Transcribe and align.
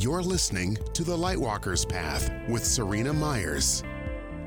You're 0.00 0.22
listening 0.22 0.78
to 0.94 1.04
The 1.04 1.14
Lightwalker's 1.14 1.84
Path 1.84 2.30
with 2.48 2.64
Serena 2.64 3.12
Myers, 3.12 3.82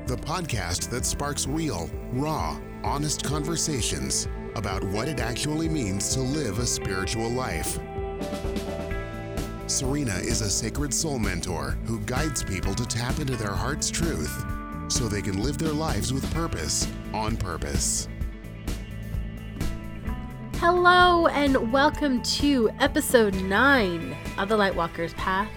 the 0.08 0.16
podcast 0.16 0.90
that 0.90 1.06
sparks 1.06 1.46
real, 1.46 1.88
raw, 2.12 2.58
honest 2.82 3.22
conversations 3.22 4.26
about 4.56 4.82
what 4.82 5.06
it 5.06 5.20
actually 5.20 5.68
means 5.68 6.12
to 6.14 6.20
live 6.20 6.58
a 6.58 6.66
spiritual 6.66 7.28
life. 7.28 7.78
Serena 9.68 10.16
is 10.16 10.40
a 10.40 10.50
sacred 10.50 10.92
soul 10.92 11.20
mentor 11.20 11.78
who 11.84 12.00
guides 12.00 12.42
people 12.42 12.74
to 12.74 12.84
tap 12.84 13.20
into 13.20 13.36
their 13.36 13.54
heart's 13.54 13.92
truth 13.92 14.44
so 14.88 15.06
they 15.06 15.22
can 15.22 15.40
live 15.40 15.58
their 15.58 15.72
lives 15.72 16.12
with 16.12 16.28
purpose 16.34 16.88
on 17.12 17.36
purpose. 17.36 18.08
Hello, 20.66 21.26
and 21.26 21.70
welcome 21.70 22.22
to 22.22 22.70
episode 22.80 23.34
9 23.34 24.16
of 24.38 24.48
The 24.48 24.56
Lightwalker's 24.56 25.12
Path. 25.12 25.50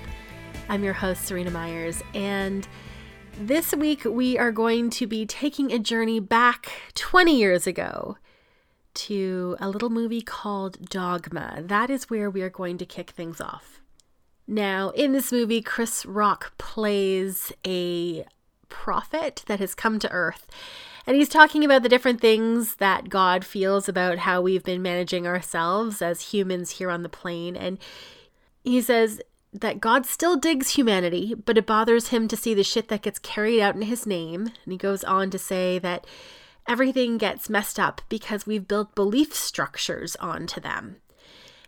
I'm 0.67 0.83
your 0.83 0.91
host, 0.91 1.23
Serena 1.23 1.49
Myers, 1.49 2.03
and 2.13 2.67
this 3.39 3.73
week 3.73 4.03
we 4.03 4.37
are 4.37 4.51
going 4.51 4.89
to 4.89 5.07
be 5.07 5.25
taking 5.25 5.71
a 5.71 5.79
journey 5.79 6.19
back 6.19 6.69
20 6.95 7.33
years 7.33 7.65
ago 7.65 8.17
to 8.95 9.55
a 9.61 9.69
little 9.69 9.89
movie 9.89 10.21
called 10.21 10.89
Dogma. 10.89 11.63
That 11.63 11.89
is 11.89 12.09
where 12.09 12.29
we 12.29 12.41
are 12.41 12.49
going 12.49 12.77
to 12.77 12.85
kick 12.85 13.11
things 13.11 13.39
off. 13.39 13.79
Now, 14.45 14.89
in 14.89 15.13
this 15.13 15.31
movie, 15.31 15.61
Chris 15.61 16.05
Rock 16.05 16.57
plays 16.57 17.53
a 17.65 18.25
prophet 18.69 19.43
that 19.47 19.59
has 19.59 19.75
come 19.75 19.99
to 19.99 20.11
Earth 20.11 20.47
and 21.07 21.15
he's 21.15 21.29
talking 21.29 21.63
about 21.63 21.83
the 21.83 21.89
different 21.89 22.19
things 22.19 22.75
that 22.75 23.07
God 23.07 23.45
feels 23.45 23.87
about 23.87 24.19
how 24.19 24.41
we've 24.41 24.63
been 24.63 24.81
managing 24.81 25.25
ourselves 25.25 26.01
as 26.01 26.33
humans 26.33 26.71
here 26.71 26.91
on 26.91 27.01
the 27.01 27.09
plane. 27.09 27.55
And 27.55 27.79
he 28.65 28.81
says 28.81 29.21
that 29.53 29.79
God 29.79 30.05
still 30.05 30.35
digs 30.35 30.71
humanity, 30.71 31.33
but 31.33 31.57
it 31.57 31.65
bothers 31.65 32.09
him 32.09 32.27
to 32.27 32.35
see 32.35 32.53
the 32.53 32.63
shit 32.63 32.89
that 32.89 33.03
gets 33.03 33.19
carried 33.19 33.61
out 33.61 33.73
in 33.73 33.83
his 33.83 34.05
name. 34.05 34.47
And 34.47 34.73
he 34.73 34.77
goes 34.77 35.05
on 35.05 35.29
to 35.29 35.39
say 35.39 35.79
that 35.79 36.05
everything 36.67 37.17
gets 37.17 37.49
messed 37.49 37.79
up 37.79 38.01
because 38.09 38.45
we've 38.45 38.67
built 38.67 38.93
belief 38.93 39.33
structures 39.33 40.17
onto 40.17 40.59
them. 40.59 40.97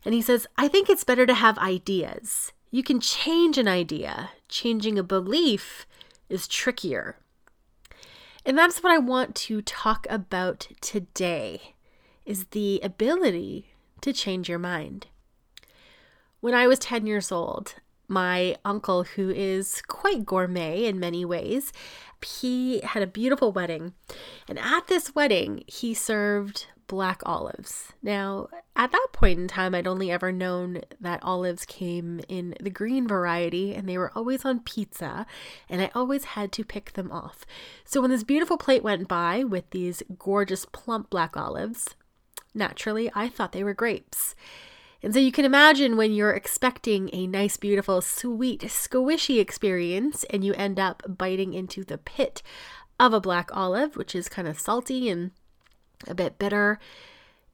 And 0.04 0.14
he 0.14 0.22
says, 0.22 0.48
I 0.58 0.68
think 0.68 0.90
it's 0.90 1.06
better 1.06 1.26
to 1.26 1.34
have 1.34 1.58
ideas. 1.60 2.52
You 2.72 2.84
can 2.84 3.00
change 3.00 3.58
an 3.58 3.70
idea, 3.70 4.32
changing 4.50 5.00
a 5.00 5.04
belief 5.04 5.88
is 6.30 6.48
trickier. 6.48 7.18
And 8.46 8.58
that's 8.58 8.82
what 8.82 8.94
I 8.94 8.98
want 8.98 9.36
to 9.36 9.62
talk 9.62 10.08
about 10.10 10.68
today 10.82 11.76
is 12.26 12.46
the 12.46 12.80
ability 12.84 13.74
to 14.02 14.14
change 14.14 14.48
your 14.48 14.60
mind. 14.60 15.08
When 16.40 16.54
I 16.54 16.68
was 16.68 16.80
10 16.80 17.06
years 17.06 17.32
old, 17.32 17.76
my 18.08 18.56
uncle, 18.64 19.04
who 19.04 19.30
is 19.30 19.82
quite 19.88 20.26
gourmet 20.26 20.86
in 20.86 21.00
many 21.00 21.26
ways, 21.26 21.72
he 22.26 22.80
had 22.82 23.04
a 23.04 23.08
beautiful 23.08 23.52
wedding. 23.52 23.94
And 24.48 24.58
at 24.58 24.88
this 24.88 25.14
wedding, 25.14 25.64
he 25.68 25.94
served 25.94 26.68
black 26.90 27.22
olives. 27.24 27.94
Now, 28.02 28.50
at 28.76 28.92
that 28.92 29.08
point 29.14 29.40
in 29.40 29.48
time, 29.48 29.74
I'd 29.74 29.88
only 29.88 30.12
ever 30.12 30.32
known 30.32 30.82
that 31.00 31.24
olives 31.24 31.64
came 31.64 32.20
in 32.28 32.56
the 32.60 32.72
green 32.72 33.08
variety 33.08 33.74
and 33.74 33.88
they 33.88 33.98
were 33.98 34.12
always 34.16 34.44
on 34.44 34.60
pizza, 34.60 35.26
and 35.70 35.82
I 35.82 35.92
always 35.96 36.26
had 36.26 36.52
to 36.54 36.66
pick 36.66 36.94
them 36.94 37.12
off. 37.12 37.46
So 37.86 38.02
when 38.02 38.10
this 38.10 38.24
beautiful 38.24 38.58
plate 38.58 38.84
went 38.84 39.08
by 39.08 39.44
with 39.44 39.70
these 39.70 40.04
gorgeous 40.18 40.66
plump 40.66 41.10
black 41.10 41.38
olives, 41.38 41.96
naturally, 42.54 43.10
I 43.14 43.30
thought 43.30 43.54
they 43.54 43.64
were 43.64 43.76
grapes. 43.76 44.36
And 45.02 45.14
so 45.14 45.20
you 45.20 45.32
can 45.32 45.46
imagine 45.46 45.96
when 45.96 46.12
you're 46.12 46.34
expecting 46.34 47.10
a 47.14 47.28
nice, 47.28 47.56
beautiful, 47.56 48.02
sweet, 48.02 48.62
squishy 48.64 49.40
experience 49.40 50.26
and 50.26 50.44
you 50.44 50.54
end 50.56 50.80
up 50.80 51.04
biting 51.08 51.54
into 51.54 51.86
the 51.86 52.00
pit 52.00 52.42
of 53.00 53.14
a 53.14 53.22
black 53.22 53.56
olive, 53.56 53.96
which 53.96 54.14
is 54.14 54.28
kind 54.28 54.48
of 54.48 54.60
salty 54.60 55.08
and 55.08 55.32
a 56.08 56.16
bit 56.16 56.40
bitter. 56.40 56.80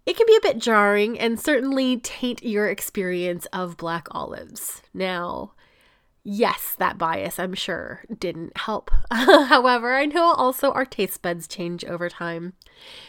It 0.06 0.16
can 0.16 0.28
be 0.28 0.35
a 0.35 0.41
bit 0.41 0.59
jarring 0.59 1.19
and 1.19 1.39
certainly 1.39 1.97
taint 1.97 2.44
your 2.44 2.67
experience 2.67 3.47
of 3.47 3.78
black 3.78 4.07
olives. 4.11 4.83
Now, 4.94 5.53
yes, 6.23 6.75
that 6.78 6.97
bias, 6.97 7.39
I'm 7.39 7.56
sure, 7.56 8.03
didn't 8.19 8.56
help. 8.56 8.91
However, 9.11 9.95
I 9.95 10.06
know 10.06 10.33
also 10.33 10.72
our 10.72 10.85
taste 10.85 11.23
buds 11.23 11.47
change 11.47 11.83
over 11.85 12.07
time. 12.07 12.53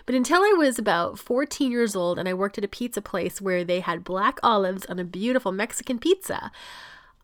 But 0.07 0.15
until 0.15 0.43
I 0.43 0.55
was 0.57 0.79
about 0.79 1.19
14 1.19 1.71
years 1.71 1.95
old 1.95 2.19
and 2.19 2.29
I 2.29 2.35
worked 2.35 2.57
at 2.57 2.65
a 2.65 2.69
pizza 2.69 3.03
place 3.03 3.41
where 3.41 3.63
they 3.63 3.81
had 3.81 4.05
black 4.05 4.39
olives 4.43 4.87
on 4.87 4.99
a 4.99 5.05
beautiful 5.05 5.53
Mexican 5.53 5.99
pizza, 5.99 6.51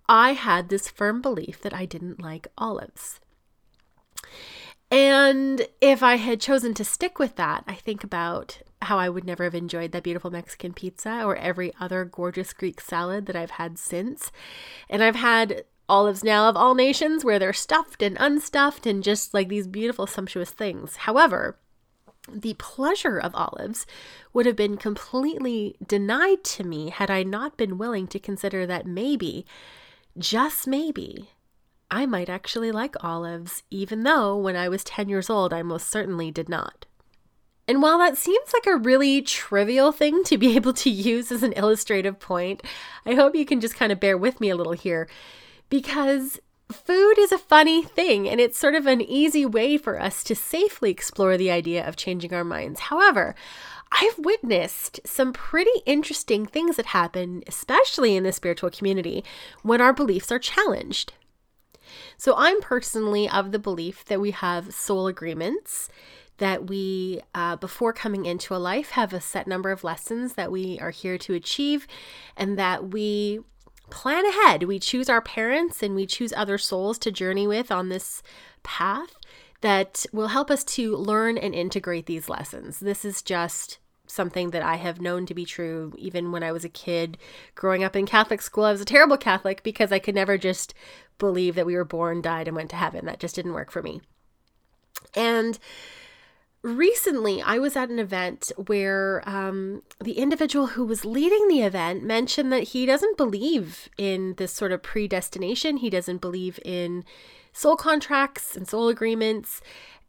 I 0.07 0.35
had 0.35 0.69
this 0.69 0.89
firm 0.89 1.23
belief 1.23 1.63
that 1.63 1.73
I 1.73 1.87
didn't 1.87 2.21
like 2.21 2.49
olives. 2.59 3.21
And 5.25 5.69
if 5.81 6.03
I 6.03 6.17
had 6.17 6.41
chosen 6.41 6.75
to 6.75 6.85
stick 6.85 7.21
with 7.21 7.37
that, 7.37 7.63
I 7.69 7.75
think 7.75 8.03
about 8.03 8.59
how 8.83 8.99
I 8.99 9.09
would 9.09 9.25
never 9.25 9.45
have 9.45 9.55
enjoyed 9.55 9.93
that 9.93 10.03
beautiful 10.03 10.33
Mexican 10.33 10.73
pizza 10.73 11.23
or 11.25 11.37
every 11.37 11.73
other 11.79 12.05
gorgeous 12.05 12.53
Greek 12.53 12.81
salad 12.81 13.27
that 13.27 13.37
I've 13.37 13.53
had 13.53 13.79
since. 13.79 14.33
And 14.91 15.03
I've 15.03 15.15
had 15.15 15.65
olives 15.89 16.25
now 16.25 16.49
of 16.49 16.57
all 16.57 16.75
nations 16.75 17.25
where 17.25 17.39
they're 17.39 17.53
stuffed 17.53 18.03
and 18.03 18.17
unstuffed 18.19 18.85
and 18.85 19.05
just 19.05 19.33
like 19.33 19.49
these 19.49 19.69
beautiful, 19.69 20.09
sumptuous 20.09 20.51
things. 20.51 20.97
However, 20.97 21.57
the 22.29 22.55
pleasure 22.55 23.19
of 23.19 23.33
olives 23.35 23.87
would 24.33 24.47
have 24.47 24.57
been 24.57 24.77
completely 24.77 25.77
denied 25.87 26.43
to 26.45 26.65
me 26.65 26.91
had 26.91 27.13
I 27.13 27.23
not 27.23 27.57
been 27.57 27.79
willing 27.79 28.09
to 28.09 28.19
consider 28.19 28.67
that 28.67 28.87
maybe, 28.87 29.47
just 30.19 30.67
maybe, 30.67 31.31
I 31.93 32.07
might 32.07 32.31
actually 32.31 32.73
like 32.73 32.97
olives, 33.05 33.63
even 33.71 34.03
though 34.03 34.35
when 34.35 34.57
I 34.57 34.71
was 34.71 34.83
10 34.83 35.11
years 35.11 35.29
old, 35.29 35.53
I 35.53 35.63
most 35.63 35.89
certainly 35.91 36.31
did 36.31 36.49
not. 36.49 36.87
And 37.69 37.83
while 37.83 37.99
that 37.99 38.17
seems 38.17 38.55
like 38.55 38.67
a 38.67 38.79
really 38.79 39.21
trivial 39.21 39.93
thing 39.93 40.25
to 40.25 40.39
be 40.39 40.57
able 40.57 40.73
to 40.73 40.91
use 40.91 41.31
as 41.31 41.43
an 41.43 41.53
illustrative 41.53 42.19
point, 42.19 42.63
I 43.05 43.13
hope 43.13 43.35
you 43.35 43.45
can 43.45 43.61
just 43.61 43.77
kind 43.77 43.93
of 43.93 44.01
bear 44.01 44.17
with 44.17 44.41
me 44.41 44.49
a 44.49 44.57
little 44.57 44.73
here 44.73 45.07
because 45.69 46.41
food 46.73 47.19
is 47.19 47.31
a 47.31 47.37
funny 47.37 47.83
thing 47.83 48.27
and 48.27 48.41
it's 48.41 48.59
sort 48.59 48.75
of 48.75 48.87
an 48.87 49.03
easy 49.03 49.45
way 49.45 49.77
for 49.77 50.01
us 50.01 50.25
to 50.25 50.35
safely 50.35 50.91
explore 50.91 51.37
the 51.37 51.51
idea 51.51 51.87
of 51.87 51.97
changing 51.97 52.33
our 52.33 52.43
minds. 52.43 52.81
However, 52.81 53.35
I've 53.93 54.19
witnessed 54.19 55.01
some 55.05 55.35
pretty 55.35 55.83
interesting 55.85 56.47
things 56.47 56.77
that 56.77 56.87
happen, 56.87 57.43
especially 57.47 58.17
in 58.17 58.25
the 58.25 58.33
spiritual 58.33 58.71
community, 58.71 59.23
when 59.63 59.83
our 59.83 59.93
beliefs 59.93 60.33
are 60.33 60.39
challenged. 60.39 61.13
So 62.17 62.35
I'm 62.37 62.61
personally 62.61 63.29
of 63.29 63.53
the 63.53 63.59
belief 63.59 64.05
that 64.07 64.21
we 64.21 64.31
have 64.33 64.75
soul 64.75 65.07
agreements, 65.07 65.89
that 66.39 66.67
we, 66.67 67.21
uh, 67.35 67.57
before 67.57 67.93
coming 67.93 68.27
into 68.27 68.55
a 68.55 68.57
life, 68.57 68.91
have 68.91 69.13
a 69.13 69.21
set 69.21 69.47
number 69.47 69.71
of 69.71 69.85
lessons 69.85 70.35
that 70.35 70.51
we 70.51 70.79
are 70.81 70.91
here 70.91 71.19
to 71.19 71.35
achieve, 71.35 71.87
and 72.37 72.59
that 72.59 72.91
we 72.91 73.41
plan 73.91 74.25
ahead. 74.27 74.65
We 74.65 74.79
choose 74.79 75.09
our 75.09 75.21
parents 75.21 75.83
and 75.83 75.95
we 75.95 76.07
choose 76.07 76.33
other 76.33 76.59
souls 76.59 76.99
to 77.01 77.13
journey 77.13 77.47
with 77.47 77.71
on 77.71 77.91
this 77.91 78.23
path 78.63 79.19
that 79.61 80.07
will 80.13 80.29
help 80.29 80.51
us 80.51 80.65
to 80.65 80.97
learn 80.97 81.39
and 81.39 81.55
integrate 81.55 82.07
these 82.07 82.29
lessons. 82.29 82.81
This 82.81 83.05
is 83.05 83.23
just 83.23 83.79
something 84.13 84.51
that 84.51 84.63
I 84.63 84.77
have 84.77 85.01
known 85.01 85.27
to 85.27 85.35
be 85.35 85.45
true 85.45 85.93
even 85.97 86.33
when 86.33 86.43
I 86.43 86.53
was 86.53 86.65
a 86.65 86.69
kid 86.69 87.19
growing 87.55 87.83
up 87.83 87.97
in 87.97 88.07
Catholic 88.07 88.43
school. 88.43 88.65
I 88.65 88.73
was 88.73 88.81
a 88.81 88.87
terrible 88.87 89.17
Catholic 89.17 89.63
because 89.63 89.91
I 89.91 89.99
could 89.99 90.15
never 90.15 90.39
just 90.39 90.75
believe 91.19 91.55
that 91.55 91.67
we 91.67 91.77
were 91.77 91.85
born, 91.85 92.21
died, 92.21 92.49
and 92.49 92.57
went 92.57 92.71
to 92.71 92.77
heaven. 92.77 93.07
That 93.07 93.21
just 93.21 93.35
didn't 93.35 93.55
work 93.55 93.71
for 93.71 93.83
me. 93.83 94.01
And 95.15 95.59
recently, 96.63 97.43
I 97.43 97.59
was 97.59 97.77
at 97.77 97.91
an 97.91 97.99
event 97.99 98.53
where 98.67 99.23
um, 99.29 99.83
the 100.01 100.19
individual 100.19 100.69
who 100.69 100.85
was 100.85 101.05
leading 101.05 101.49
the 101.49 101.63
event 101.63 102.03
mentioned 102.03 102.53
that 102.53 102.69
he 102.69 102.87
doesn't 102.87 103.17
believe 103.17 103.89
in 103.99 104.35
this 104.37 104.53
sort 104.53 104.73
of 104.73 104.83
predestination, 104.83 105.79
he 105.79 105.91
doesn't 105.91 106.21
believe 106.21 106.59
in 106.65 107.05
soul 107.53 107.77
contracts 107.77 108.57
and 108.57 108.67
soul 108.67 108.89
agreements. 108.89 109.61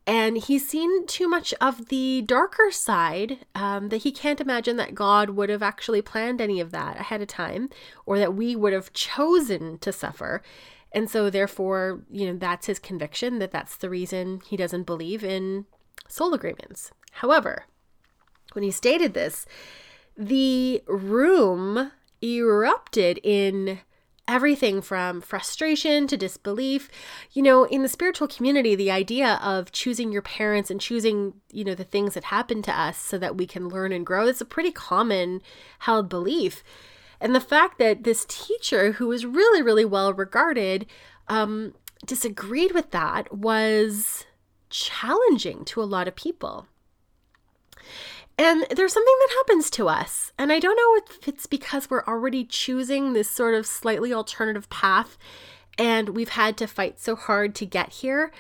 And 0.06 0.38
he's 0.38 0.68
seen 0.68 1.08
too 1.08 1.30
much 1.30 1.54
of 1.62 1.88
the 1.88 2.22
darker 2.24 2.72
side 2.72 3.46
um, 3.56 3.90
that 3.90 4.04
he 4.04 4.12
can't 4.12 4.42
imagine 4.42 4.76
that 4.76 4.96
God 4.96 5.32
would 5.32 5.50
have 5.50 5.64
actually 5.64 6.02
planned 6.02 6.42
any 6.42 6.60
of 6.60 6.72
that 6.72 7.00
ahead 7.00 7.22
of 7.22 7.30
time 7.30 7.70
or 8.06 8.20
that 8.20 8.36
we 8.36 8.56
would 8.56 8.74
have 8.74 8.92
chosen 8.92 9.78
to 9.80 9.94
suffer. 9.94 10.42
And 10.92 11.10
so, 11.10 11.30
therefore, 11.30 12.02
you 12.12 12.28
know, 12.28 12.38
that's 12.38 12.68
his 12.68 12.80
conviction 12.80 13.40
that 13.40 13.52
that's 13.52 13.78
the 13.78 13.90
reason 13.90 14.42
he 14.46 14.58
doesn't 14.58 14.84
believe 14.84 15.24
in 15.24 15.66
soul 16.08 16.34
agreements. 16.34 16.92
However, 17.14 17.66
when 18.52 18.64
he 18.64 18.72
stated 18.72 19.14
this, 19.14 19.46
the 20.18 20.84
room 20.88 21.92
erupted 22.22 23.20
in 23.24 23.80
everything 24.28 24.82
from 24.82 25.22
frustration 25.22 26.08
to 26.08 26.18
disbelief. 26.18 26.90
You 27.32 27.42
know, 27.42 27.66
in 27.66 27.82
the 27.82 27.90
spiritual 27.90 28.28
community, 28.28 28.76
the 28.76 28.92
idea 28.92 29.40
of 29.44 29.72
choosing 29.72 30.12
your 30.12 30.22
parents 30.22 30.72
and 30.72 30.80
choosing, 30.80 31.34
you 31.52 31.64
know, 31.64 31.76
the 31.76 31.84
things 31.84 32.14
that 32.14 32.26
happen 32.26 32.62
to 32.64 32.80
us 32.80 32.98
so 32.98 33.18
that 33.18 33.38
we 33.38 33.46
can 33.46 33.68
learn 33.68 33.92
and 33.92 34.06
grow 34.06 34.28
is 34.28 34.42
a 34.42 34.46
pretty 34.46 34.72
common 34.72 35.42
held 35.80 36.10
belief. 36.10 36.64
And 37.20 37.36
the 37.36 37.42
fact 37.42 37.80
that 37.80 38.04
this 38.04 38.26
teacher, 38.28 38.94
who 38.94 39.08
was 39.08 39.26
really, 39.26 39.62
really 39.62 39.86
well 39.86 40.14
regarded, 40.14 40.86
um, 41.28 41.74
disagreed 42.06 42.74
with 42.74 42.92
that 42.92 43.34
was 43.34 44.26
challenging 44.70 45.64
to 45.66 45.82
a 45.82 45.86
lot 45.86 46.08
of 46.08 46.16
people. 46.16 46.68
And 48.38 48.66
there's 48.76 48.94
something 48.94 49.16
that 49.20 49.36
happens 49.38 49.70
to 49.72 49.88
us. 49.88 50.23
And 50.38 50.52
I 50.52 50.60
don't 50.60 50.76
know 50.76 51.02
if 51.06 51.28
it's 51.28 51.46
because 51.46 51.90
we're 51.90 52.06
already 52.06 52.44
choosing 52.44 53.14
this 53.14 53.30
sort 53.30 53.54
of 53.54 53.68
slightly 53.68 54.14
alternative 54.14 54.70
path 54.70 55.18
and 55.78 56.10
we've 56.10 56.30
had 56.30 56.58
to 56.58 56.68
fight 56.68 57.00
so 57.00 57.16
hard 57.16 57.56
to 57.56 57.66
get 57.66 57.90
here 57.94 58.32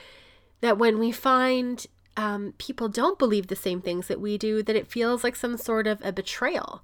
that 0.61 0.77
when 0.77 0.99
we 0.99 1.11
find 1.11 1.85
um, 2.15 2.53
people 2.57 2.89
don't 2.89 3.19
believe 3.19 3.47
the 3.47 3.55
same 3.55 3.81
things 3.81 4.07
that 4.07 4.21
we 4.21 4.37
do, 4.37 4.61
that 4.63 4.75
it 4.75 4.87
feels 4.87 5.23
like 5.23 5.35
some 5.35 5.57
sort 5.57 5.87
of 5.87 5.99
a 6.03 6.11
betrayal. 6.11 6.83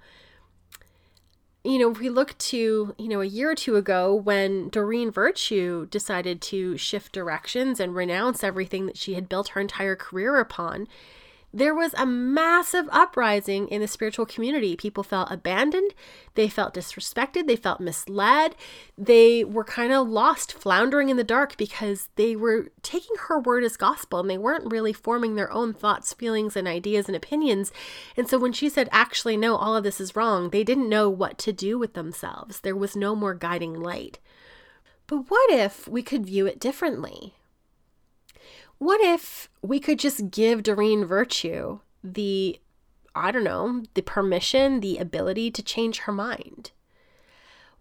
You 1.64 1.78
know, 1.78 1.92
if 1.92 2.00
we 2.00 2.10
look 2.10 2.38
to, 2.38 2.96
you 2.98 3.08
know, 3.08 3.22
a 3.22 3.26
year 3.26 3.52
or 3.52 3.56
two 3.56 3.76
ago 3.76 4.16
when 4.16 4.70
Doreen 4.70 5.12
Virtue 5.12 5.88
decided 5.88 6.42
to 6.44 6.78
shift 6.78 7.12
directions 7.12 7.80
and 7.80 7.94
renounce 7.94 8.44
everything 8.44 8.86
that 8.88 8.98
she 8.98 9.14
had 9.14 9.30
built 9.30 9.50
her 9.50 9.62
entire 9.62 9.96
career 9.96 10.40
upon, 10.40 10.88
there 11.52 11.74
was 11.74 11.94
a 11.96 12.06
massive 12.06 12.88
uprising 12.92 13.68
in 13.70 13.82
the 13.82 13.88
spiritual 13.88 14.26
community. 14.26 14.76
People 14.76 15.04
felt 15.04 15.32
abandoned, 15.32 15.94
they 16.36 16.48
felt 16.48 16.76
disrespected, 16.76 17.48
they 17.48 17.56
felt 17.56 17.80
misled, 17.80 18.56
they 18.98 19.44
were 19.44 19.64
kind 19.64 19.92
of 19.92 20.08
lost, 20.08 20.54
floundering 20.54 21.10
in 21.10 21.18
the 21.18 21.24
dark 21.24 21.58
because 21.58 22.10
they 22.16 22.36
were 22.36 22.72
taking 22.84 23.16
her 23.28 23.40
word 23.40 23.64
as 23.64 23.78
gospel 23.78 24.20
and 24.20 24.30
they 24.30 24.38
weren't 24.38 24.72
really 24.72 24.94
forming 24.94 25.36
their 25.36 25.52
own 25.52 25.74
thoughts, 25.74 26.14
feelings, 26.14 26.56
and 26.56 26.68
ideas 26.68 27.08
and 27.08 27.16
opinions. 27.16 27.72
And 28.16 28.28
so 28.28 28.38
when 28.38 28.54
she 28.54 28.70
said, 28.70 28.88
actually, 28.92 29.36
no, 29.36 29.56
all 29.56 29.76
of 29.76 29.84
this 29.84 30.00
is 30.00 30.16
wrong, 30.16 30.52
they 30.52 30.64
didn't 30.64 30.90
know 30.90 31.10
what 31.10 31.40
to 31.40 31.52
do 31.52 31.80
with 31.80 31.94
themselves. 31.94 32.60
There 32.60 32.76
was 32.76 32.96
no 32.96 33.16
more 33.16 33.34
guiding 33.34 33.74
light. 33.74 34.20
But 35.08 35.32
what 35.32 35.50
if 35.50 35.88
we 35.88 36.04
could 36.04 36.28
view 36.28 36.46
it 36.46 36.60
differently? 36.60 37.34
What 38.80 39.02
if 39.02 39.50
we 39.62 39.80
could 39.80 40.00
just 40.00 40.32
give 40.32 40.64
Doreen 40.64 41.06
Virtue 41.06 41.80
the, 42.02 42.60
I 43.14 43.32
don't 43.32 43.44
know, 43.44 43.84
the 43.94 44.02
permission, 44.02 44.80
the 44.80 44.98
ability 44.98 45.52
to 45.52 45.62
change 45.62 46.00
her 46.00 46.14
mind? 46.14 46.72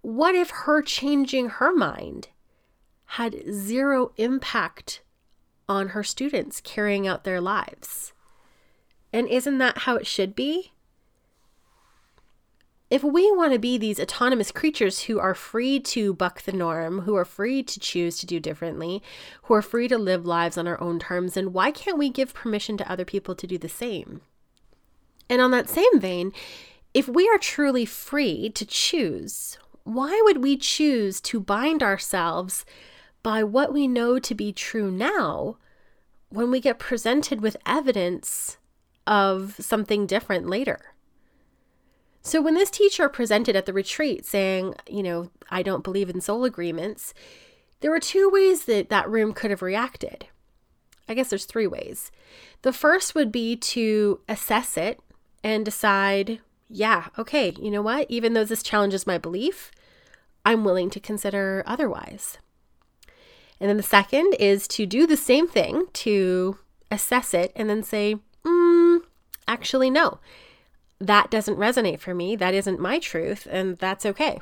What 0.02 0.34
if 0.34 0.50
her 0.50 0.82
changing 0.82 1.48
her 1.50 1.72
mind 1.72 2.28
had 3.12 3.42
zero 3.52 4.12
impact 4.16 5.02
on 5.68 5.90
her 5.90 6.02
students 6.02 6.60
carrying 6.60 7.06
out 7.06 7.22
their 7.22 7.40
lives? 7.40 8.12
And 9.12 9.28
isn't 9.28 9.58
that 9.58 9.78
how 9.78 9.94
it 9.96 10.06
should 10.06 10.34
be? 10.34 10.72
If 12.90 13.04
we 13.04 13.30
want 13.32 13.52
to 13.52 13.58
be 13.58 13.76
these 13.76 14.00
autonomous 14.00 14.50
creatures 14.50 15.02
who 15.02 15.18
are 15.18 15.34
free 15.34 15.78
to 15.80 16.14
buck 16.14 16.42
the 16.42 16.52
norm, 16.52 17.00
who 17.00 17.14
are 17.16 17.24
free 17.24 17.62
to 17.62 17.78
choose 17.78 18.18
to 18.18 18.26
do 18.26 18.40
differently, 18.40 19.02
who 19.42 19.54
are 19.54 19.62
free 19.62 19.88
to 19.88 19.98
live 19.98 20.24
lives 20.24 20.56
on 20.56 20.66
our 20.66 20.80
own 20.80 20.98
terms, 20.98 21.34
then 21.34 21.52
why 21.52 21.70
can't 21.70 21.98
we 21.98 22.08
give 22.08 22.32
permission 22.32 22.78
to 22.78 22.90
other 22.90 23.04
people 23.04 23.34
to 23.34 23.46
do 23.46 23.58
the 23.58 23.68
same? 23.68 24.22
And 25.28 25.42
on 25.42 25.50
that 25.50 25.68
same 25.68 26.00
vein, 26.00 26.32
if 26.94 27.08
we 27.08 27.28
are 27.28 27.38
truly 27.38 27.84
free 27.84 28.48
to 28.50 28.64
choose, 28.64 29.58
why 29.84 30.20
would 30.24 30.42
we 30.42 30.56
choose 30.56 31.20
to 31.22 31.40
bind 31.40 31.82
ourselves 31.82 32.64
by 33.22 33.44
what 33.44 33.72
we 33.72 33.86
know 33.86 34.18
to 34.18 34.34
be 34.34 34.52
true 34.52 34.90
now 34.90 35.58
when 36.30 36.50
we 36.50 36.60
get 36.60 36.78
presented 36.78 37.42
with 37.42 37.56
evidence 37.66 38.56
of 39.06 39.56
something 39.58 40.06
different 40.06 40.48
later? 40.48 40.94
So 42.22 42.42
when 42.42 42.54
this 42.54 42.70
teacher 42.70 43.08
presented 43.08 43.56
at 43.56 43.66
the 43.66 43.72
retreat 43.72 44.26
saying, 44.26 44.74
you 44.88 45.02
know, 45.02 45.30
I 45.50 45.62
don't 45.62 45.84
believe 45.84 46.10
in 46.10 46.20
soul 46.20 46.44
agreements, 46.44 47.14
there 47.80 47.90
were 47.90 48.00
two 48.00 48.28
ways 48.28 48.64
that 48.64 48.88
that 48.90 49.08
room 49.08 49.32
could 49.32 49.50
have 49.50 49.62
reacted. 49.62 50.26
I 51.08 51.14
guess 51.14 51.30
there's 51.30 51.46
three 51.46 51.66
ways. 51.66 52.10
The 52.62 52.72
first 52.72 53.14
would 53.14 53.32
be 53.32 53.56
to 53.56 54.20
assess 54.28 54.76
it 54.76 55.00
and 55.42 55.64
decide, 55.64 56.40
yeah, 56.68 57.06
okay, 57.16 57.54
you 57.58 57.70
know 57.70 57.82
what? 57.82 58.10
Even 58.10 58.34
though 58.34 58.44
this 58.44 58.62
challenges 58.62 59.06
my 59.06 59.16
belief, 59.16 59.70
I'm 60.44 60.64
willing 60.64 60.90
to 60.90 61.00
consider 61.00 61.62
otherwise. 61.66 62.38
And 63.60 63.70
then 63.70 63.76
the 63.76 63.82
second 63.82 64.34
is 64.38 64.68
to 64.68 64.86
do 64.86 65.06
the 65.06 65.16
same 65.16 65.48
thing, 65.48 65.86
to 65.94 66.58
assess 66.90 67.32
it 67.32 67.52
and 67.56 67.70
then 67.70 67.82
say, 67.82 68.16
mm, 68.44 69.00
actually, 69.46 69.88
no 69.90 70.20
that 71.00 71.30
doesn't 71.30 71.58
resonate 71.58 72.00
for 72.00 72.14
me. 72.14 72.36
That 72.36 72.54
isn't 72.54 72.80
my 72.80 72.98
truth, 72.98 73.46
and 73.50 73.76
that's 73.78 74.06
okay. 74.06 74.38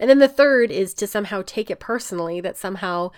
And 0.00 0.08
then 0.08 0.18
the 0.18 0.28
third 0.28 0.70
is 0.70 0.94
to 0.94 1.06
somehow 1.06 1.42
take 1.44 1.70
it 1.70 1.80
personally 1.80 2.40
that 2.40 2.56
somehow 2.56 3.10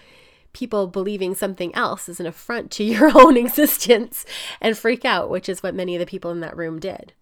people 0.53 0.87
believing 0.87 1.35
something 1.35 1.75
else 1.75 2.09
is 2.09 2.21
an 2.21 2.27
affront 2.27 2.71
to 2.73 2.85
your 2.85 3.17
own 3.17 3.37
existence 3.37 4.25
and 4.61 4.77
freak 4.77 5.05
out, 5.05 5.31
which 5.31 5.49
is 5.49 5.62
what 5.62 5.75
many 5.75 5.95
of 5.95 6.01
the 6.01 6.07
people 6.07 6.31
in 6.31 6.41
that 6.41 6.57
room 6.57 6.79
did. 6.79 7.12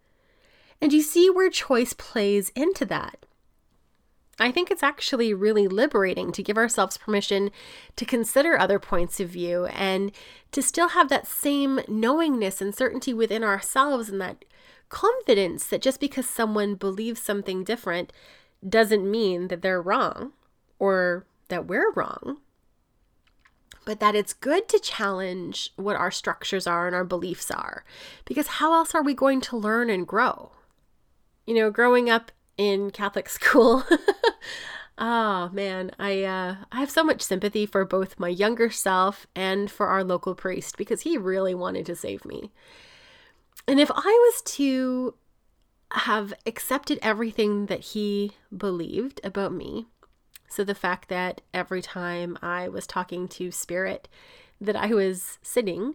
And 0.80 0.92
you 0.92 1.02
see 1.02 1.28
where 1.28 1.50
choice 1.50 1.92
plays 1.92 2.50
into 2.54 2.84
that. 2.86 3.26
I 4.40 4.52
think 4.52 4.70
it's 4.70 4.82
actually 4.82 5.34
really 5.34 5.66
liberating 5.66 6.30
to 6.32 6.42
give 6.42 6.56
ourselves 6.56 6.96
permission 6.96 7.50
to 7.96 8.04
consider 8.04 8.58
other 8.58 8.78
points 8.78 9.18
of 9.18 9.28
view 9.30 9.66
and 9.66 10.12
to 10.52 10.62
still 10.62 10.90
have 10.90 11.08
that 11.08 11.26
same 11.26 11.80
knowingness 11.88 12.60
and 12.60 12.74
certainty 12.74 13.12
within 13.12 13.42
ourselves 13.42 14.08
and 14.08 14.20
that 14.20 14.44
confidence 14.88 15.66
that 15.66 15.82
just 15.82 16.00
because 16.00 16.28
someone 16.28 16.74
believes 16.76 17.20
something 17.20 17.64
different 17.64 18.12
doesn't 18.66 19.10
mean 19.10 19.48
that 19.48 19.62
they're 19.62 19.82
wrong 19.82 20.32
or 20.78 21.26
that 21.48 21.66
we're 21.66 21.92
wrong, 21.92 22.38
but 23.84 24.00
that 24.00 24.14
it's 24.14 24.32
good 24.32 24.68
to 24.68 24.78
challenge 24.78 25.72
what 25.76 25.96
our 25.96 26.10
structures 26.10 26.66
are 26.66 26.86
and 26.86 26.94
our 26.94 27.04
beliefs 27.04 27.50
are. 27.50 27.84
Because 28.24 28.46
how 28.46 28.72
else 28.72 28.94
are 28.94 29.02
we 29.02 29.14
going 29.14 29.40
to 29.42 29.56
learn 29.56 29.90
and 29.90 30.06
grow? 30.06 30.52
You 31.46 31.54
know, 31.54 31.70
growing 31.70 32.08
up 32.08 32.30
in 32.58 32.90
Catholic 32.90 33.28
school, 33.30 33.84
oh 34.98 35.48
man, 35.52 35.92
I 35.98 36.24
uh, 36.24 36.56
I 36.70 36.80
have 36.80 36.90
so 36.90 37.02
much 37.02 37.22
sympathy 37.22 37.64
for 37.64 37.84
both 37.86 38.18
my 38.18 38.28
younger 38.28 38.68
self 38.68 39.26
and 39.34 39.70
for 39.70 39.86
our 39.86 40.04
local 40.04 40.34
priest 40.34 40.76
because 40.76 41.02
he 41.02 41.16
really 41.16 41.54
wanted 41.54 41.86
to 41.86 41.96
save 41.96 42.24
me. 42.26 42.50
And 43.66 43.80
if 43.80 43.90
I 43.90 43.96
was 43.96 44.42
to 44.56 45.14
have 45.92 46.34
accepted 46.44 46.98
everything 47.00 47.66
that 47.66 47.80
he 47.80 48.32
believed 48.54 49.20
about 49.24 49.52
me, 49.52 49.86
so 50.48 50.64
the 50.64 50.74
fact 50.74 51.08
that 51.08 51.42
every 51.54 51.82
time 51.82 52.38
I 52.42 52.68
was 52.68 52.86
talking 52.86 53.28
to 53.28 53.50
spirit 53.50 54.08
that 54.60 54.76
I 54.76 54.88
was 54.88 55.38
sinning 55.42 55.94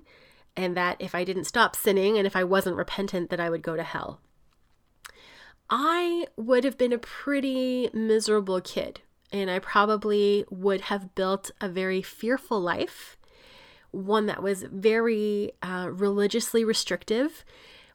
and 0.55 0.77
that 0.77 0.97
if 0.99 1.15
I 1.15 1.23
didn't 1.23 1.45
stop 1.45 1.75
sinning 1.75 2.17
and 2.17 2.27
if 2.27 2.35
I 2.35 2.43
wasn't 2.43 2.77
repentant 2.77 3.29
that 3.29 3.39
I 3.39 3.49
would 3.49 3.61
go 3.61 3.75
to 3.75 3.83
hell. 3.83 4.19
I 5.69 6.27
would 6.37 6.63
have 6.63 6.77
been 6.77 6.93
a 6.93 6.97
pretty 6.97 7.89
miserable 7.93 8.61
kid 8.61 9.01
and 9.31 9.49
I 9.49 9.59
probably 9.59 10.45
would 10.49 10.81
have 10.81 11.15
built 11.15 11.51
a 11.59 11.67
very 11.67 12.01
fearful 12.01 12.61
life 12.61 13.17
one 13.93 14.25
that 14.25 14.41
was 14.41 14.63
very 14.63 15.51
uh, 15.61 15.87
religiously 15.91 16.65
restrictive, 16.65 17.45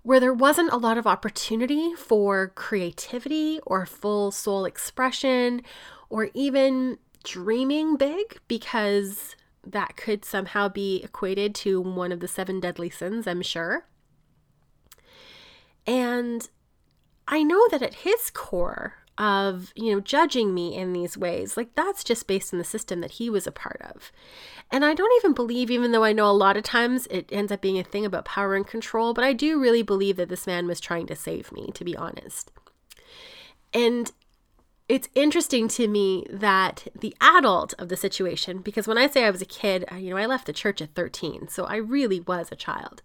where 0.03 0.21
there 0.21 0.33
wasn't 0.33 0.73
a 0.73 0.77
lot 0.77 0.97
of 0.97 1.09
opportunity 1.09 1.93
for 1.95 2.53
creativity 2.55 3.59
or 3.67 3.85
full 3.85 4.31
soul 4.31 4.65
expression 4.65 5.61
or 6.09 6.31
even 6.35 6.99
dreaming 7.25 7.97
big 7.97 8.39
because 8.47 9.35
that 9.67 9.97
could 9.97 10.25
somehow 10.25 10.69
be 10.69 11.03
equated 11.03 11.55
to 11.55 11.81
one 11.81 12.13
of 12.13 12.21
the 12.21 12.29
seven 12.29 12.61
deadly 12.61 12.89
sins, 12.89 13.27
I'm 13.27 13.43
sure. 13.43 13.87
And 15.85 16.49
I 17.28 17.42
know 17.42 17.68
that 17.68 17.82
at 17.82 17.94
his 17.94 18.30
core, 18.30 18.94
of, 19.18 19.73
you 19.75 19.92
know, 19.92 20.00
judging 20.00 20.54
me 20.54 20.76
in 20.76 20.92
these 20.92 21.18
ways. 21.18 21.56
Like 21.56 21.75
that's 21.75 22.04
just 22.04 22.26
based 22.26 22.54
on 22.54 22.58
the 22.58 22.64
system 22.64 23.00
that 23.00 23.12
he 23.12 23.28
was 23.28 23.47
a 23.47 23.52
part 23.52 23.80
of. 23.82 24.12
And 24.70 24.85
I 24.85 24.94
don't 24.94 25.12
even 25.16 25.35
believe, 25.35 25.70
even 25.70 25.92
though 25.92 26.04
I 26.04 26.12
know 26.12 26.30
a 26.30 26.32
lot 26.32 26.56
of 26.56 26.62
times 26.62 27.06
it 27.11 27.28
ends 27.32 27.50
up 27.50 27.61
being 27.61 27.78
a 27.78 27.85
thing 27.85 28.06
about 28.06 28.25
power 28.25 28.54
and 28.54 28.66
control, 28.66 29.12
but 29.12 29.25
I 29.25 29.32
do 29.32 29.61
really 29.61 29.82
believe 29.82 30.16
that 30.16 30.28
this 30.28 30.47
man 30.47 30.66
was 30.66 30.78
trying 30.78 31.06
to 31.08 31.16
save 31.16 31.50
me, 31.52 31.70
to 31.75 31.85
be 31.85 31.97
honest. 31.97 32.52
And 33.75 34.12
it's 34.88 35.08
interesting 35.14 35.68
to 35.68 35.88
me 35.88 36.25
that 36.30 36.87
the 36.99 37.14
adult 37.20 37.75
of 37.78 37.88
the 37.88 37.97
situation, 37.97 38.58
because 38.58 38.87
when 38.87 38.99
I 38.99 39.08
say 39.08 39.25
I 39.25 39.30
was 39.30 39.42
a 39.42 39.47
kid, 39.47 39.85
you 39.97 40.11
know, 40.11 40.16
I 40.16 40.26
left 40.26 40.47
the 40.47 40.52
church 40.52 40.80
at 40.80 40.94
13, 40.94 41.49
so 41.49 41.64
I 41.64 41.76
really 41.76 42.20
was 42.20 42.49
a 42.50 42.56
child. 42.56 43.02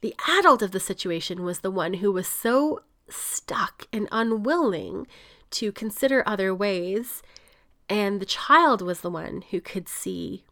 The 0.00 0.14
adult 0.28 0.62
of 0.62 0.72
the 0.72 0.80
situation 0.80 1.44
was 1.44 1.60
the 1.60 1.70
one 1.70 1.94
who 1.94 2.12
was 2.12 2.26
so 2.26 2.82
stuck 3.08 3.86
and 3.92 4.08
unwilling 4.12 5.06
to 5.50 5.72
consider 5.72 6.22
other 6.26 6.54
ways. 6.54 7.22
And 7.88 8.20
the 8.20 8.26
child 8.26 8.82
was 8.82 9.00
the 9.00 9.10
one 9.10 9.42
who 9.50 9.60
could 9.60 9.88
see 9.88 10.44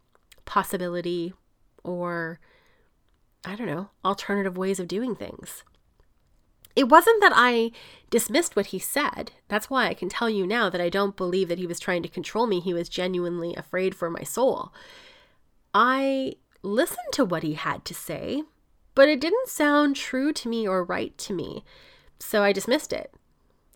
possibility 0.45 1.33
or, 1.83 2.39
I 3.45 3.55
don't 3.55 3.67
know, 3.67 3.89
alternative 4.03 4.57
ways 4.57 4.79
of 4.79 4.87
doing 4.87 5.15
things. 5.15 5.63
it 6.77 6.89
wasn't 6.89 7.19
that 7.21 7.33
I 7.35 7.71
dismissed 8.11 8.55
what 8.55 8.67
he 8.67 8.77
said. 8.77 9.31
That's 9.47 9.67
why 9.67 9.87
I 9.87 9.95
can 9.95 10.09
tell 10.09 10.29
you 10.29 10.45
now 10.45 10.69
that 10.69 10.79
I 10.79 10.89
don't 10.89 11.17
believe 11.17 11.47
that 11.47 11.57
he 11.57 11.65
was 11.65 11.79
trying 11.79 12.03
to 12.03 12.07
control 12.07 12.45
me. 12.45 12.59
He 12.59 12.73
was 12.73 12.87
genuinely 12.87 13.55
afraid 13.55 13.95
for 13.95 14.11
my 14.11 14.21
soul. 14.21 14.71
I 15.73 16.35
listened 16.61 17.11
to 17.13 17.25
what 17.25 17.41
he 17.41 17.55
had 17.55 17.83
to 17.85 17.95
say, 17.95 18.43
but 18.93 19.09
it 19.09 19.19
didn't 19.19 19.47
sound 19.47 19.95
true 19.95 20.31
to 20.33 20.47
me 20.47 20.67
or 20.67 20.83
right 20.83 21.17
to 21.17 21.33
me. 21.33 21.63
So 22.19 22.43
I 22.43 22.51
dismissed 22.51 22.93
it. 22.93 23.13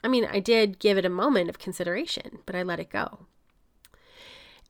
I 0.03 0.07
mean, 0.07 0.25
I 0.25 0.39
did 0.39 0.79
give 0.79 0.97
it 0.97 1.05
a 1.05 1.09
moment 1.09 1.49
of 1.49 1.59
consideration, 1.59 2.39
but 2.45 2.55
I 2.55 2.63
let 2.63 2.79
it 2.79 2.89
go. 2.89 3.27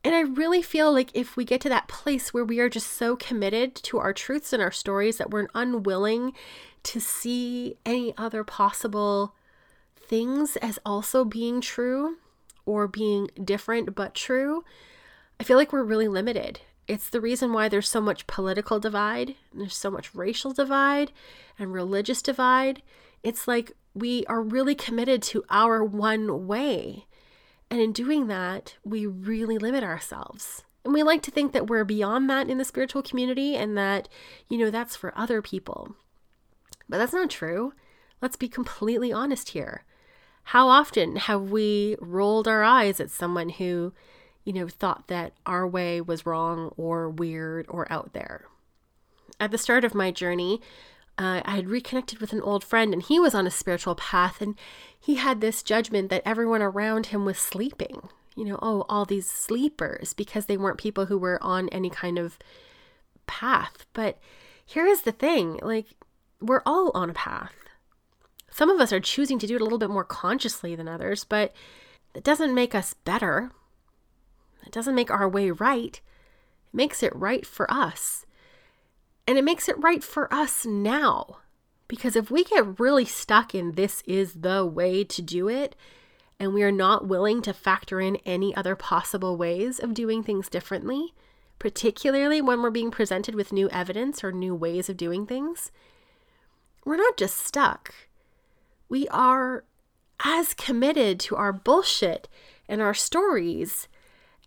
And 0.03 0.15
I 0.15 0.21
really 0.21 0.61
feel 0.61 0.91
like 0.91 1.11
if 1.13 1.37
we 1.37 1.45
get 1.45 1.61
to 1.61 1.69
that 1.69 1.87
place 1.87 2.33
where 2.33 2.43
we 2.43 2.59
are 2.59 2.69
just 2.69 2.91
so 2.93 3.15
committed 3.15 3.75
to 3.75 3.99
our 3.99 4.13
truths 4.13 4.51
and 4.51 4.61
our 4.61 4.71
stories 4.71 5.17
that 5.17 5.29
we're 5.29 5.47
unwilling 5.53 6.33
to 6.83 6.99
see 6.99 7.77
any 7.85 8.13
other 8.17 8.43
possible 8.43 9.35
things 9.95 10.57
as 10.57 10.79
also 10.85 11.23
being 11.23 11.61
true 11.61 12.17
or 12.65 12.87
being 12.87 13.29
different 13.43 13.93
but 13.93 14.15
true, 14.15 14.63
I 15.39 15.43
feel 15.43 15.57
like 15.57 15.71
we're 15.71 15.83
really 15.83 16.07
limited. 16.07 16.61
It's 16.87 17.09
the 17.09 17.21
reason 17.21 17.53
why 17.53 17.69
there's 17.69 17.87
so 17.87 18.01
much 18.01 18.27
political 18.27 18.79
divide, 18.79 19.35
there's 19.53 19.75
so 19.75 19.91
much 19.91 20.13
racial 20.15 20.51
divide 20.51 21.11
and 21.59 21.71
religious 21.71 22.21
divide. 22.23 22.81
It's 23.23 23.47
like 23.47 23.73
we 23.93 24.25
are 24.25 24.41
really 24.41 24.75
committed 24.75 25.21
to 25.23 25.43
our 25.49 25.83
one 25.83 26.47
way. 26.47 27.05
And 27.69 27.79
in 27.79 27.91
doing 27.91 28.27
that, 28.27 28.75
we 28.83 29.05
really 29.05 29.57
limit 29.57 29.83
ourselves. 29.83 30.63
And 30.83 30.93
we 30.93 31.03
like 31.03 31.21
to 31.23 31.31
think 31.31 31.53
that 31.53 31.67
we're 31.67 31.83
beyond 31.83 32.29
that 32.29 32.49
in 32.49 32.57
the 32.57 32.65
spiritual 32.65 33.03
community 33.03 33.55
and 33.55 33.77
that, 33.77 34.09
you 34.49 34.57
know, 34.57 34.69
that's 34.69 34.95
for 34.95 35.13
other 35.15 35.41
people. 35.41 35.95
But 36.89 36.97
that's 36.97 37.13
not 37.13 37.29
true. 37.29 37.73
Let's 38.21 38.35
be 38.35 38.49
completely 38.49 39.13
honest 39.13 39.49
here. 39.49 39.85
How 40.45 40.67
often 40.67 41.17
have 41.17 41.51
we 41.51 41.95
rolled 41.99 42.47
our 42.47 42.63
eyes 42.63 42.99
at 42.99 43.11
someone 43.11 43.49
who, 43.49 43.93
you 44.43 44.53
know, 44.53 44.67
thought 44.67 45.07
that 45.07 45.33
our 45.45 45.67
way 45.67 46.01
was 46.01 46.25
wrong 46.25 46.73
or 46.77 47.09
weird 47.09 47.67
or 47.69 47.91
out 47.91 48.13
there? 48.13 48.45
At 49.39 49.51
the 49.51 49.57
start 49.57 49.83
of 49.85 49.95
my 49.95 50.11
journey, 50.11 50.61
uh, 51.21 51.41
I 51.45 51.55
had 51.55 51.69
reconnected 51.69 52.19
with 52.19 52.33
an 52.33 52.41
old 52.41 52.63
friend 52.63 52.93
and 52.93 53.03
he 53.03 53.19
was 53.19 53.35
on 53.35 53.45
a 53.45 53.51
spiritual 53.51 53.95
path 53.95 54.41
and 54.41 54.55
he 54.99 55.15
had 55.15 55.39
this 55.39 55.61
judgment 55.61 56.09
that 56.09 56.23
everyone 56.25 56.61
around 56.61 57.07
him 57.07 57.25
was 57.25 57.37
sleeping. 57.37 58.09
You 58.35 58.45
know, 58.45 58.59
oh, 58.61 58.85
all 58.89 59.05
these 59.05 59.29
sleepers 59.29 60.13
because 60.13 60.47
they 60.47 60.57
weren't 60.57 60.79
people 60.79 61.05
who 61.05 61.17
were 61.17 61.37
on 61.43 61.69
any 61.69 61.89
kind 61.89 62.17
of 62.17 62.39
path. 63.27 63.85
But 63.93 64.17
here 64.65 64.87
is 64.87 65.03
the 65.03 65.11
thing 65.11 65.59
like, 65.61 65.87
we're 66.39 66.63
all 66.65 66.91
on 66.95 67.09
a 67.09 67.13
path. 67.13 67.53
Some 68.49 68.69
of 68.69 68.79
us 68.79 68.91
are 68.91 68.99
choosing 68.99 69.37
to 69.39 69.47
do 69.47 69.55
it 69.55 69.61
a 69.61 69.63
little 69.63 69.77
bit 69.77 69.89
more 69.89 70.03
consciously 70.03 70.75
than 70.75 70.87
others, 70.87 71.23
but 71.23 71.53
it 72.15 72.23
doesn't 72.23 72.55
make 72.55 72.73
us 72.73 72.93
better. 72.93 73.51
It 74.65 74.71
doesn't 74.71 74.95
make 74.95 75.11
our 75.11 75.29
way 75.29 75.51
right. 75.51 76.01
It 76.65 76.73
makes 76.73 77.03
it 77.03 77.15
right 77.15 77.45
for 77.45 77.71
us. 77.71 78.25
And 79.27 79.37
it 79.37 79.43
makes 79.43 79.69
it 79.69 79.81
right 79.81 80.03
for 80.03 80.33
us 80.33 80.65
now. 80.65 81.37
Because 81.87 82.15
if 82.15 82.31
we 82.31 82.43
get 82.43 82.79
really 82.79 83.05
stuck 83.05 83.53
in 83.53 83.73
this 83.73 84.01
is 84.05 84.33
the 84.33 84.65
way 84.65 85.03
to 85.03 85.21
do 85.21 85.49
it, 85.49 85.75
and 86.39 86.53
we 86.53 86.63
are 86.63 86.71
not 86.71 87.07
willing 87.07 87.41
to 87.43 87.53
factor 87.53 87.99
in 87.99 88.15
any 88.25 88.55
other 88.55 88.75
possible 88.75 89.37
ways 89.37 89.79
of 89.79 89.93
doing 89.93 90.23
things 90.23 90.49
differently, 90.49 91.13
particularly 91.59 92.41
when 92.41 92.61
we're 92.61 92.71
being 92.71 92.89
presented 92.89 93.35
with 93.35 93.53
new 93.53 93.69
evidence 93.69 94.23
or 94.23 94.31
new 94.31 94.55
ways 94.55 94.89
of 94.89 94.97
doing 94.97 95.27
things, 95.27 95.71
we're 96.83 96.95
not 96.95 97.15
just 97.15 97.37
stuck. 97.37 97.93
We 98.89 99.07
are 99.09 99.65
as 100.25 100.55
committed 100.55 101.19
to 101.19 101.35
our 101.35 101.53
bullshit 101.53 102.27
and 102.67 102.81
our 102.81 102.95
stories 102.95 103.87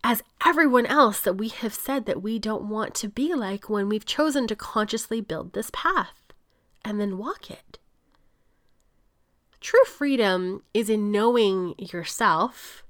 as 0.07 0.21
everyone 0.45 0.85
else 0.85 1.19
that 1.21 1.33
we 1.33 1.49
have 1.49 1.73
said 1.73 2.05
that 2.05 2.21
we 2.21 2.37
don't 2.37 2.69
want 2.69 2.93
to 2.93 3.09
be 3.09 3.33
like 3.33 3.67
when 3.67 3.89
we've 3.89 4.05
chosen 4.05 4.45
to 4.45 4.55
consciously 4.55 5.19
build 5.19 5.53
this 5.53 5.71
path 5.73 6.31
and 6.83 7.01
then 7.01 7.17
walk 7.17 7.49
it. 7.49 7.79
True 9.59 9.83
freedom 9.85 10.61
is 10.75 10.91
in 10.91 11.11
knowing 11.11 11.73
yourself, 11.79 12.83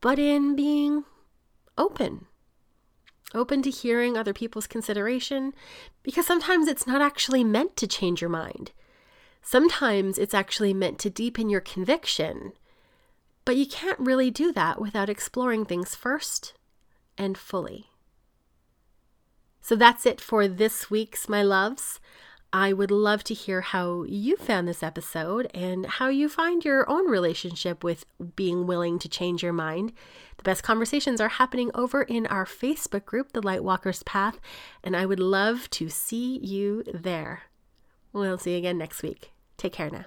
but 0.00 0.20
in 0.20 0.54
being 0.54 1.02
open 1.76 2.26
open 3.34 3.60
to 3.60 3.70
hearing 3.70 4.16
other 4.16 4.32
people's 4.32 4.66
consideration, 4.66 5.52
because 6.02 6.26
sometimes 6.26 6.66
it's 6.66 6.86
not 6.86 7.02
actually 7.02 7.44
meant 7.44 7.76
to 7.76 7.86
change 7.86 8.22
your 8.22 8.30
mind. 8.30 8.72
Sometimes 9.42 10.16
it's 10.16 10.32
actually 10.32 10.72
meant 10.72 10.98
to 11.00 11.10
deepen 11.10 11.50
your 11.50 11.60
conviction. 11.60 12.52
But 13.48 13.56
you 13.56 13.64
can't 13.64 13.98
really 13.98 14.30
do 14.30 14.52
that 14.52 14.78
without 14.78 15.08
exploring 15.08 15.64
things 15.64 15.94
first 15.94 16.52
and 17.16 17.38
fully. 17.38 17.86
So 19.62 19.74
that's 19.74 20.04
it 20.04 20.20
for 20.20 20.46
this 20.46 20.90
week's 20.90 21.30
My 21.30 21.42
Loves. 21.42 21.98
I 22.52 22.74
would 22.74 22.90
love 22.90 23.24
to 23.24 23.32
hear 23.32 23.62
how 23.62 24.02
you 24.02 24.36
found 24.36 24.68
this 24.68 24.82
episode 24.82 25.50
and 25.54 25.86
how 25.86 26.08
you 26.08 26.28
find 26.28 26.62
your 26.62 26.86
own 26.90 27.10
relationship 27.10 27.82
with 27.82 28.04
being 28.36 28.66
willing 28.66 28.98
to 28.98 29.08
change 29.08 29.42
your 29.42 29.54
mind. 29.54 29.94
The 30.36 30.42
best 30.42 30.62
conversations 30.62 31.18
are 31.18 31.30
happening 31.30 31.70
over 31.74 32.02
in 32.02 32.26
our 32.26 32.44
Facebook 32.44 33.06
group, 33.06 33.32
The 33.32 33.40
Lightwalkers 33.40 34.04
Path, 34.04 34.38
and 34.84 34.94
I 34.94 35.06
would 35.06 35.20
love 35.20 35.70
to 35.70 35.88
see 35.88 36.38
you 36.40 36.84
there. 36.92 37.44
We'll 38.12 38.36
see 38.36 38.52
you 38.52 38.58
again 38.58 38.76
next 38.76 39.02
week. 39.02 39.32
Take 39.56 39.72
care 39.72 39.88
now. 39.88 40.04